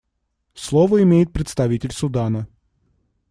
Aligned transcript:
Слово 0.55 1.03
имеет 1.03 1.31
представитель 1.31 1.91
Судана. 1.93 2.47